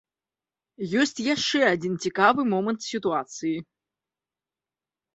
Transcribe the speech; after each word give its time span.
Ёсць 1.01 1.21
яшчэ 1.35 1.59
адзін 1.73 1.93
цікавы 2.07 2.49
момант 2.57 2.81
сітуацыі. 2.97 3.55